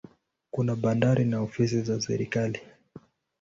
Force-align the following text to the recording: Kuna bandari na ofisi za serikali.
Kuna 0.51 0.75
bandari 0.75 1.25
na 1.25 1.41
ofisi 1.41 1.81
za 1.81 2.01
serikali. 2.01 2.59